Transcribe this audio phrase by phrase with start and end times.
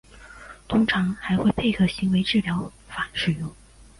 [0.67, 3.53] 通常还会配合行为治疗法使用。